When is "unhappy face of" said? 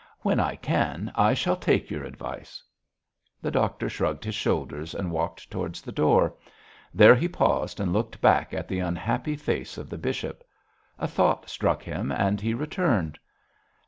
8.79-9.91